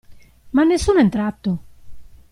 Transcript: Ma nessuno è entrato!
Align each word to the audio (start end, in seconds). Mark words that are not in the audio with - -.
Ma 0.49 0.63
nessuno 0.63 0.97
è 0.97 1.01
entrato! 1.03 1.63